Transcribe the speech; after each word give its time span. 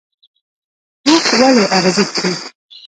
اوښ 1.07 1.25
ولې 1.39 1.63
اغزي 1.77 2.03
خوري؟ 2.09 2.31